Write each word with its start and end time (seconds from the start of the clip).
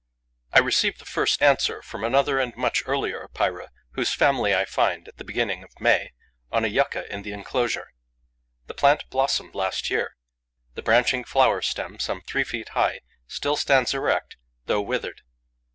I 0.51 0.57
receive 0.57 0.97
the 0.97 1.05
first 1.05 1.43
answer 1.43 1.83
from 1.83 2.03
another 2.03 2.39
and 2.39 2.55
much 2.57 2.81
earlier 2.87 3.23
Epeira, 3.23 3.69
whose 3.91 4.11
family 4.15 4.55
I 4.55 4.65
find, 4.65 5.07
at 5.07 5.17
the 5.17 5.23
beginning 5.23 5.61
of 5.61 5.79
May, 5.79 6.13
on 6.51 6.65
a 6.65 6.69
yucca 6.69 7.05
in 7.13 7.21
the 7.21 7.31
enclosure. 7.33 7.93
The 8.65 8.73
plant 8.73 9.07
blossomed 9.11 9.53
last 9.53 9.91
year. 9.91 10.15
The 10.73 10.81
branching 10.81 11.23
flower 11.23 11.61
stem, 11.61 11.99
some 11.99 12.21
three 12.23 12.43
feet 12.43 12.69
high, 12.69 13.01
still 13.27 13.55
stands 13.55 13.93
erect, 13.93 14.37
though 14.65 14.81
withered. 14.81 15.21